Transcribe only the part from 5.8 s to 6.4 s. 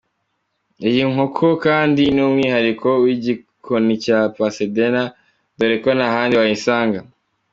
ko ntahandi